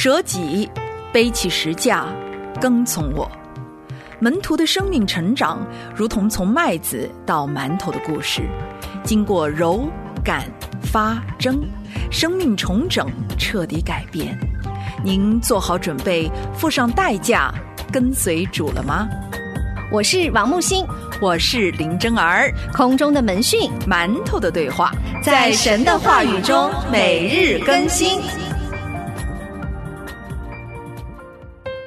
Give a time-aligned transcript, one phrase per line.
[0.00, 0.70] 舍己，
[1.12, 2.06] 背起石架，
[2.60, 3.28] 跟从我。
[4.20, 5.58] 门徒的生命成长，
[5.92, 8.42] 如同从麦子到馒头的故事，
[9.02, 9.88] 经过揉、
[10.22, 10.44] 擀、
[10.80, 11.60] 发、蒸，
[12.12, 14.38] 生命重整，彻底改变。
[15.02, 17.52] 您做好准备，付上代价，
[17.90, 19.08] 跟随主了吗？
[19.90, 20.86] 我是王木星，
[21.20, 24.92] 我是林真儿，空中的门训，馒头的对话，
[25.24, 28.20] 在神的话语中每日更新。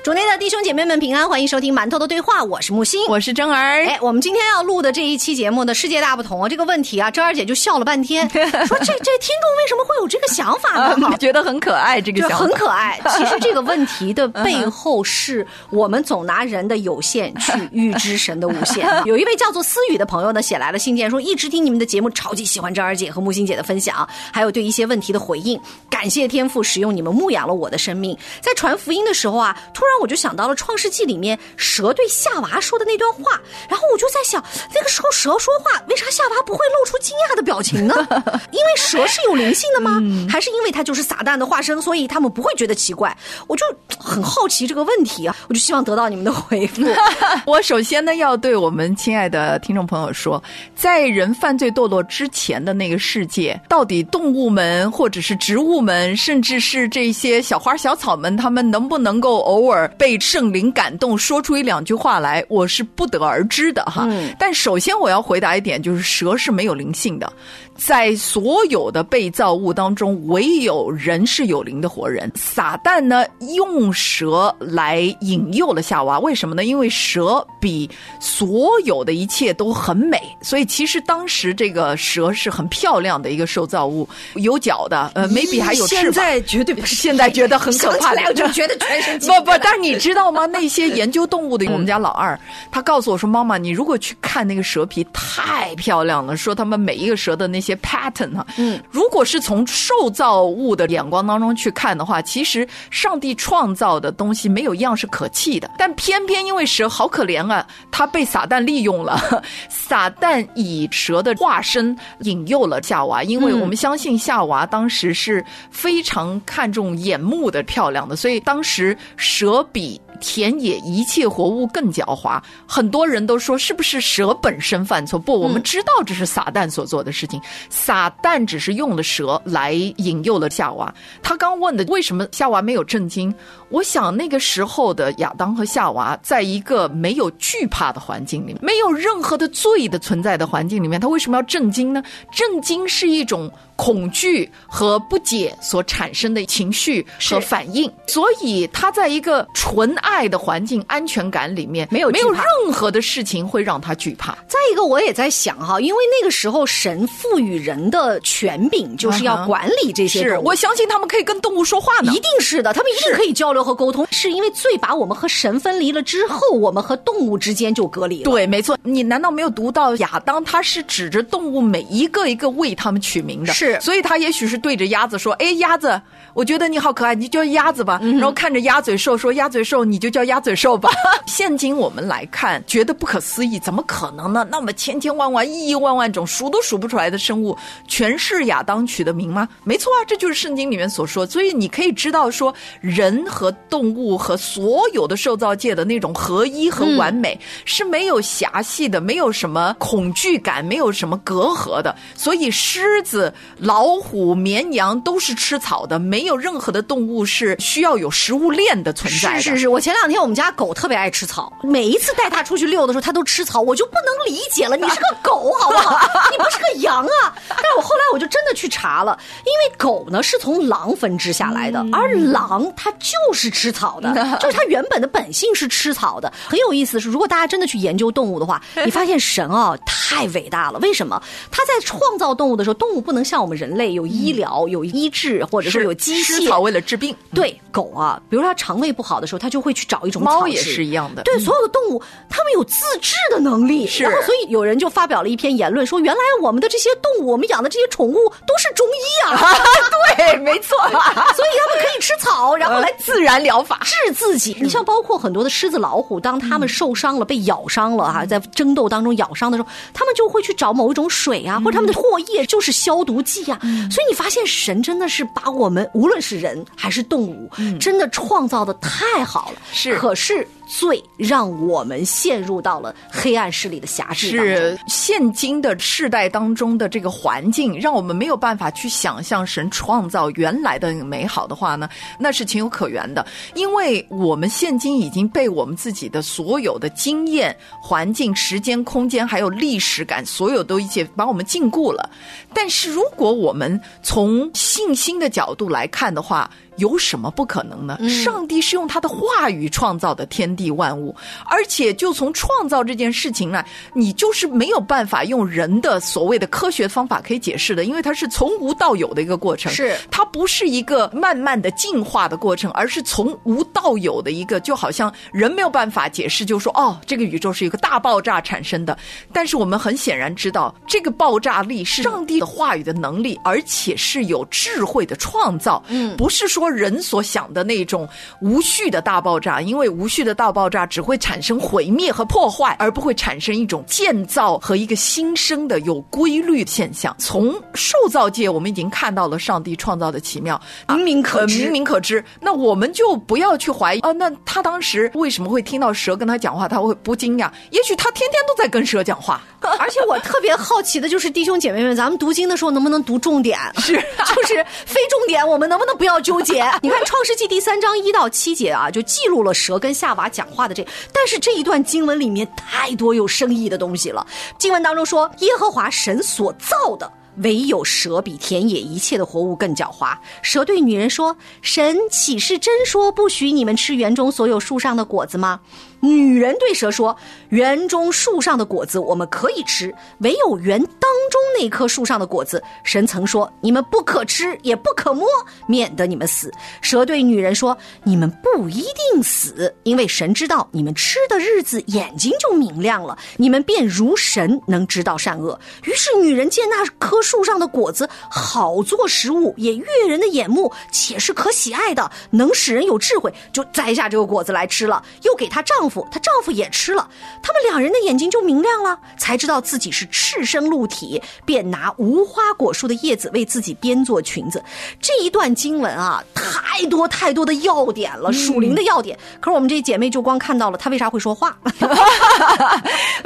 [0.04, 3.86] 主内的弟兄姐妹们平安，欢迎收听馒头的对话，我是木星，我是真儿。
[3.86, 11.16] 哎，我们今天要录的这一期节目的世界大不同啊，这个问题啊，真儿姐就笑了半天， 说这这听众为什么会有这个想法呢？
[11.22, 13.00] 觉得很可爱，这个想法很可爱。
[13.16, 18.90] 其实这个问题的背后是我们总拿人的有限去预知神的无限。
[19.06, 25.62] 有一位叫做思雨的朋友呢，写来了信件，说一直听你们的节目，超级喜欢真儿姐和木星姐的分享，还有对一些问题的回应，
[25.92, 28.18] 感谢天赋使用你们牧养了我的生命。
[28.42, 33.40] 在传福音的时候啊，突然我就想到了《创世纪》里面蛇对夏娃说的那段话，
[33.70, 37.96] 然后我就在想，那个时候蛇说话，为啥夏娃不会露出惊讶的表情呢？
[38.52, 40.02] 因为蛇是有灵性的吗？
[40.30, 43.16] 还是因为它就是撒旦的化身，所以他们不会觉得奇怪？
[43.48, 43.66] 我就
[43.98, 46.84] 很好奇这个问题啊，我就希望得到你们的回复。
[47.46, 50.42] 我首先呢，要对我们亲爱的听众朋友说，
[50.76, 64.08] 在人犯罪堕落之前的那个世界，到底动物们或者是植物们，甚至是这些小花小草们，他们能不能够偶尔被圣灵感动，说出一两句话来，我是不得而知的哈。
[64.40, 67.32] 但首先我要回答一点，就是蛇是没有灵性的。
[67.76, 72.32] 在所有的被造物当中，唯有人是有灵的活人。
[72.36, 73.26] 撒旦呢，
[73.56, 76.64] 用蛇来引诱了夏娃，为什么呢？
[76.64, 86.04] 因为蛇比所有的一切都很美，所以其实当时这个蛇是很漂亮的一个受造物，有脚的，呃，maybe 还有翅膀。
[86.04, 89.52] 现在绝对不是，现在觉得很可怕， 我就觉得全身不不。
[89.64, 90.46] 但是你知道吗？
[90.52, 92.40] 那些研究动物的，我们家老二，
[92.72, 96.38] 他告诉我说：“妈妈，你如果去看那个蛇皮，太漂亮了。
[96.38, 105.70] 说他们每一个蛇的那些。” pattern 哈，嗯，如果是从受造物的眼光当中去看的话，其实上帝创造的东西没有一样是可弃的。
[105.78, 109.20] 但偏偏因为蛇好可怜啊，它被撒旦利用了，
[109.68, 120.00] 撒旦以蛇的化身引诱了夏娃，因为我们相信夏娃当时是非常看重眼目的漂亮的，所以当时蛇比。
[120.24, 125.18] 田野一切活物更狡猾，很多人都说是不是蛇本身犯错？
[125.18, 127.42] 不，我们知道这是撒旦所做的事情。
[127.72, 130.94] 撒旦只是用了蛇来引诱了夏娃。
[131.24, 133.34] 他刚问的为什么夏娃没有震惊？
[133.70, 142.04] 我想那个时候的亚当和夏娃，在一个没有惧怕的环境里，没有任何的罪的存在的环境里面，他为什么要震惊呢？
[142.32, 143.52] 震惊是一种。
[143.78, 154.32] 恐惧和不解所产生的情绪和反应，所以他在一个纯爱的环境、安全感里面，没有没有任何的事情会让他惧怕。
[154.48, 164.08] 再一个，我也在想哈，因为那个时候神赋予人的权柄就是要管理这些是我相信他们可以跟动物说话呢，一定是的，他们一定可以交流和沟通。
[164.12, 168.32] 是因为罪把我们和神分离了之后，我们和动物之间就隔离了。
[168.32, 168.78] 对，没错。
[168.84, 173.54] 你难道没有读到亚当他是指着动物每一个一个为他们取名的？
[173.54, 173.80] 是。
[173.82, 176.00] 所以他也许是对着鸭子说：“哎，鸭子，
[176.34, 180.88] 我觉得你好可爱，你叫鸭子吧。”然后看着鸭嘴兽说：“鸭嘴兽，你就叫鸭嘴兽吧。
[181.26, 184.48] ”现今我们来看，觉得不可思议，怎么可能呢？
[184.52, 187.58] 那么千千万万、亿亿万万种数都数不出来的生物，
[187.88, 189.50] 全是亚当取的名吗？
[189.64, 191.26] 没错啊，这就是圣经里面所说。
[191.26, 201.96] 所以你可以知道，说人和动物和所有的受造界的那种合一和完美是没有狭隙的，没有什么恐惧感，没有什么隔阂的。
[202.16, 203.34] 所以狮子。
[203.58, 209.31] 老虎、绵羊都是吃草的，没有任何的动物是需要有食物链的存在。
[209.40, 214.76] 是是是，我前两天我们家狗特别爱吃草，每一次带它出去遛的时候，它都吃草，我就不能理解了。
[214.76, 215.98] 你是个 狗好不好？
[216.32, 217.34] 你不是个羊啊！
[217.48, 224.12] 但是我后来我就真的去查了，因为狗呢是从狼分支下来的，而狼它就是吃草的，
[224.42, 226.32] 就是它原本的本性是吃草的。
[226.48, 230.80] 很有意思的是，如果大家真的去研究动物的话，你发现神啊太伟大了。
[230.80, 231.22] 为什么？
[231.50, 233.62] 它在创造动物的时候，动物不能像我们。
[233.62, 237.16] 人类有医疗、有医治，或者说有机械，吃草为了治病。
[237.32, 241.24] 对狗啊，比如它肠胃不好的时候，它就会去找一种猫也是一样的。
[241.24, 243.88] 对所有的动物，它们有自制的能力。
[243.88, 248.16] 是，然后所以有人就发表了一篇言论，说原来我们的这些动物，我们养的这些宠物
[248.46, 249.56] 都是中医啊。
[250.18, 250.78] 对，没错。
[250.78, 253.32] 所以它们可以吃草，然后来自然。
[253.32, 254.58] 然疗法治自己。
[254.60, 263.58] 你像包括很多的狮子、老虎，当他们受伤了、被咬伤了哈，在争斗当中咬伤的时候，他们就会去找某一种水啊，或者他们的唾液就是消毒剂啊。
[263.62, 269.62] 所以你发现神真的是把我们无论是人还是动物，真的创造的太好了。
[269.72, 270.48] 是，可是。
[270.74, 283.26] 最让我们陷入到了黑暗势力的辖制是现今的世代当中的这个环境，让我们没有办法去想象神创造原来的美好的话呢，那是情有可原的。
[283.54, 292.10] 因为我们现今已经被我们自己的所有的经验、环境、时间、空间，还有历史感，所有都一切把我们禁锢了。
[292.54, 297.98] 但是如果我们从信心的角度来看的话，有什么不可能呢？
[298.10, 301.14] 上帝是用他的话语创造的天地万物，
[301.50, 303.64] 而且就从创造这件事情呢，
[303.94, 309.72] 你就是没有办法用人的所谓的科学方法可以解释的，因为它是从无到有的一个过程。
[309.72, 318.98] 是它不是一个慢慢的进化的过程，而是从无到有的一个，就好像人没有办法解释，就说哦，这个宇宙是一个大爆炸产生的。
[319.34, 325.84] 但是我们很显然知道，这个爆炸力是上帝的话语的能力，而且是有智慧的创造。
[325.90, 326.61] 嗯，不是说。
[326.62, 328.08] 说人所想的那种
[328.40, 337.16] 无序的大爆炸，因为无序的大爆炸只会产生毁灭和破坏，而不会产生一种建造和一个新生的有规律的现象。
[337.18, 342.24] 从受造界，我们已经看到了上帝创造的奇妙，明明可知，明明可知。
[342.40, 344.12] 那我们就不要去怀疑啊。
[344.12, 347.50] 那他当时为什么会听到蛇跟他讲话，他会不惊讶？
[347.72, 349.42] 也许他天天都在跟蛇讲话。
[349.80, 353.58] 而且我特别好奇的就是，弟兄姐妹们，咱们读经的时候能不能读重点？
[353.78, 356.51] 是，就是非重点，我们能不能不要纠结？
[356.82, 364.26] 你看《创世纪》第三章一到七节啊，就记录了蛇跟夏娃讲话的这，但是这一段经文里面太多有深意的东西了。
[364.58, 367.12] 经文当中说，耶和华神所造的。
[367.38, 370.14] 唯有蛇比田野一切的活物更狡猾。
[370.42, 375.62] 蛇对女人说：“神岂是真说不许你们吃园中所有树上的果子吗？”
[376.02, 377.16] 女人对蛇说
[377.50, 385.28] ：“园中树上的果子我们可以吃，唯有园当中那棵树上的果子，神曾说你们不可吃，也不可摸，
[385.68, 386.52] 免得你们死。”
[386.82, 405.91] 蛇对女人说：“你们不一定死，因为神知道你们吃的日子眼睛就明亮了，你们便如神能知道善恶。”于是女人见那棵树上的果子好做食物，也悦人的眼目，且是可喜爱的，能使人有智慧，就摘下这个果子来吃了，又给她丈夫。
[406.12, 407.10] 她丈夫也吃了，
[407.42, 414.64] 他们两人的眼睛就明亮了，才知道自己是赤身露体，便拿无花果树的叶子为自己编做裙子。
[415.00, 419.18] 这一段经文啊，太多太多的要点了，属灵的要点。
[419.40, 421.58] 可是我们这姐妹就光看到了她为啥会说话。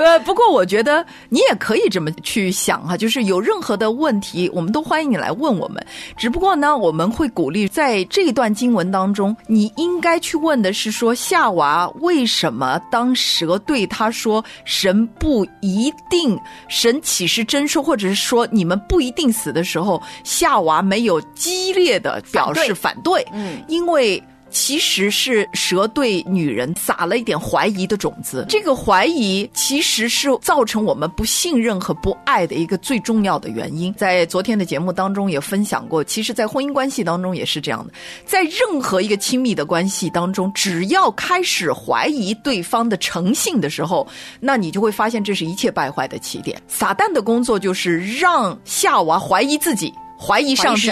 [0.05, 5.85] 呃，不过我觉得你也可以这么去想哈，就是有任何的问题，我们都欢迎你来问我们。
[6.15, 12.55] 只不过呢，我们会鼓励在这一段经文当中，你应该去问的是说夏娃为什么。
[12.55, 12.81] 么？
[12.89, 24.23] 当蛇对他说“神不一定，神岂是真说”，或者是说你们不一定死的时候，夏娃没有激烈的表示反对，嗯，因为。
[24.55, 33.93] 其实是蛇对女人撒了一点怀疑的种子，这个怀疑其实是造成我们不信任和不爱的一个最重要的原因。
[33.95, 37.93] 在昨天的节目当中也分享过，其实，在婚姻关系当中也是这样的，
[38.25, 44.07] 在任何一个亲密的关系当中，只要开始怀疑对方的诚信的时候，
[44.39, 46.61] 那你就会发现这是一切败坏的起点。
[46.69, 49.93] 撒旦的工作就是让夏娃怀疑自己。
[50.17, 50.89] 怀疑上帝，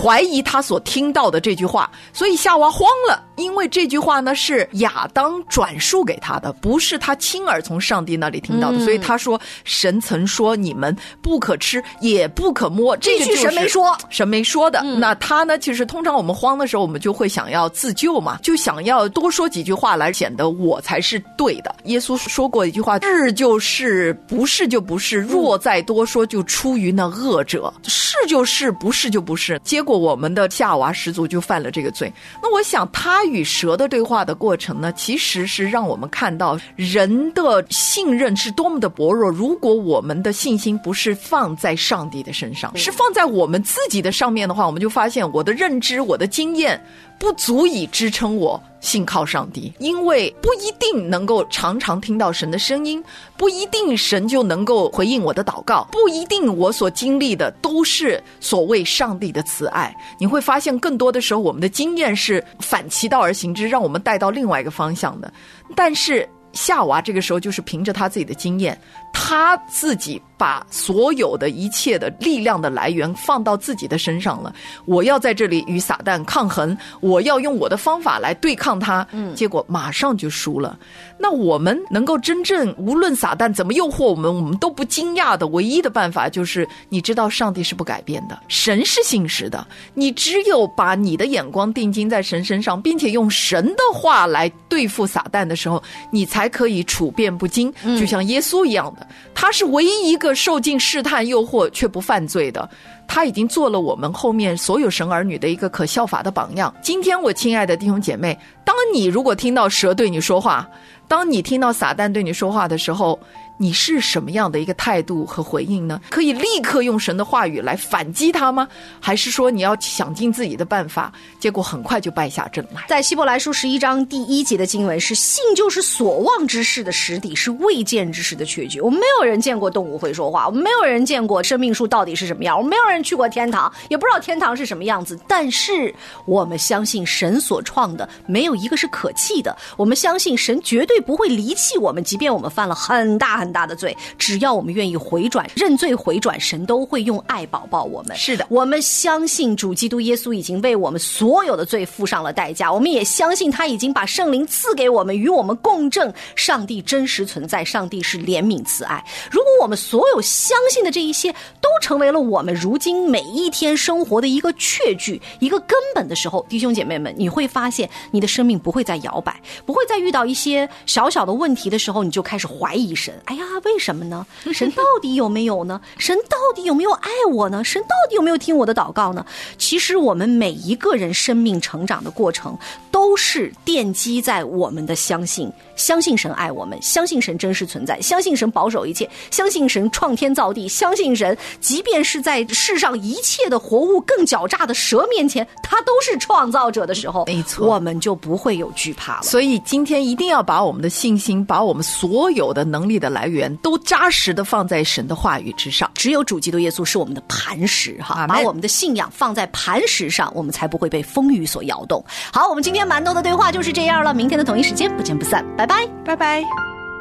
[0.00, 14.82] 怀疑他所听到的这句话，所以夏娃慌了，因为这句话呢是亚当转述给他的，不是他亲耳从上帝那里听到的，所以他说神曾说你们不可吃，也不可摸，这句神没说，神没说的。
[14.82, 15.56] 那他呢？
[15.56, 21.72] 其实通常我们慌的时候，我们就会想要自救嘛，就想要多说几句话来显得我才是对的。
[21.84, 25.18] 耶稣说过一句话：是就是，不是就不是。
[25.18, 27.72] 若再多说，就出于那恶者。
[27.84, 28.56] 是就是。
[28.56, 29.60] 是不是就不是？
[29.62, 32.10] 结果我们的夏娃始祖就犯了这个罪。
[32.42, 39.30] 那我想，他与蛇的对话的过程呢，其实是让我们看到人的信任是多么的薄弱。
[39.30, 46.80] 如果我们的信心不是放在上帝的身上，是放在我们自己的上面的话，我们就发现我的认知、我的经验。
[47.18, 53.02] 不足以支撑我信靠上帝，因为不一定能够常常听到神的声音，
[53.36, 59.94] 不一定神就能够回应我的祷告，不一定我所经历的都是所谓上帝的慈爱。
[60.18, 65.32] 你会发现，更多的时候我们的经验是反其道而行之，让我们带到另外一个方向的。
[65.74, 68.78] 但是夏娃这个时候就是凭着他自己的经验，
[69.12, 74.54] 他自己把所有的一切的力量的来源放到自己的身上了。
[74.84, 79.06] 我要在这里与撒旦抗衡，我要用我的方法来对抗他。
[79.12, 80.78] 嗯，结果马上就输了。
[81.18, 89.66] 那我们能够真正无论撒旦怎么诱惑我们，我们都不惊讶的唯一的办法就是，你知道上帝是不改变的，神是信实的。
[89.94, 95.82] 你只有把你的眼光定睛在神身上，并且用神的话来对付撒旦的时候，
[96.12, 98.94] 你才可以处变不惊，就像耶稣一样
[99.34, 102.68] 他是唯一一个受尽试探诱惑却不犯罪的。
[103.08, 106.74] 他已经做了我们后面所有神儿女的一个可效法的榜样。
[106.82, 110.68] 今天，我亲爱的弟兄姐妹，当你如果听到蛇对你说话，
[111.08, 113.18] 当你听到撒旦对你说话的时候，
[113.58, 115.98] 你是什么样的一个态度和回应呢？
[116.10, 118.68] 可以立刻用神的话语来反击他吗？
[119.00, 121.10] 还是说你要想尽自己的办法，
[121.40, 122.84] 结果很快就败下阵来？
[122.86, 135.18] 在希伯来书十一章第一节的经文是：“信就是所望之事的实底，是未见之事的确据。”我们没有人见过动物会说话，我们没有人见过生命树到底是什么样，我们没有人去过天堂，也不知道天堂是什么样子。
[135.26, 135.94] 但是
[136.26, 143.56] 我们相信神所创的没有一个是可弃的，我们相信神绝对不会离弃我们，即便我们犯了很大很。
[143.56, 148.14] 大的罪，只要我们愿意回转、认罪回转，神都会用爱保抱我们。
[148.14, 159.02] 是的，我们相信主基督耶稣已经为我们所有的罪付上了代价，我们也相信他已经把圣灵赐给我们，与我们共振上帝真实存在，上帝是怜悯慈爱。
[159.30, 173.14] 如果我们所有相信的这一些都成为了我们如今每一天生活的一个确据、一个根本的时候，弟兄姐妹们，你会发现你的生命不会再摇摆，不会再遇到一些小小的问题的时候，你就开始怀疑神。
[173.26, 173.36] 哎。
[173.36, 174.26] 呀，为什么呢？
[174.52, 175.78] 神到底有没有呢？
[175.98, 177.62] 神到底有没有爱我呢？
[177.62, 179.24] 神到底有没有听我的祷告呢？
[179.58, 182.56] 其实我们每一个人生命成长的过程，
[182.90, 185.52] 都是奠基在我们的相信。
[185.74, 199.22] 相信神爱我们，相信神真实存在，相信神保守一切，相信神创天造地，相信神，即便是在世上一切的活物更狡诈的蛇面前，他都是创造者的时候，没错，我们就不会有惧怕了。
[199.22, 205.90] 所以今天一定要把我们的信心，把我们所有的能力的来源，都扎实的放在神的话语之上。
[205.94, 212.02] 只有主基督耶稣是我们的磐石，哈，把我们的信仰放在磐石上，我们才不会被风雨所摇动。
[212.32, 215.66] 好，我们今天馒头的对话就是这样了，明天的同一时间不见不散，拜。
[215.66, 216.44] 拜拜拜拜，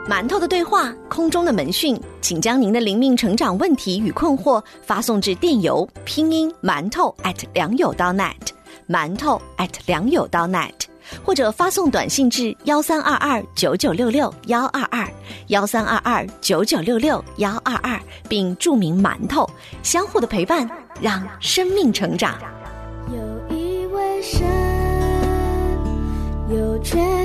[0.09, 8.33] 馒头的对话，空中的门讯，请将您的灵命成长问题与困惑发送至电邮拼音馒头 at 良友到 net，
[8.87, 10.71] 馒头 at 良友到 net，
[11.23, 15.07] 或者发送短信至幺三二二九九六六幺二二
[15.47, 19.49] 幺三二二九九六六幺二二，并注明馒头，
[19.83, 20.69] 相互的陪伴，
[21.01, 22.37] 让生命成长。
[23.09, 24.45] 有一位神。
[26.47, 27.24] 有权